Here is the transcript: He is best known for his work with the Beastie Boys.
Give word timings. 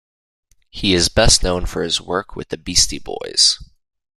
He 0.71 0.95
is 0.95 1.09
best 1.09 1.43
known 1.43 1.67
for 1.67 1.83
his 1.83 2.01
work 2.01 2.35
with 2.35 2.49
the 2.49 2.57
Beastie 2.57 2.97
Boys. 2.97 3.59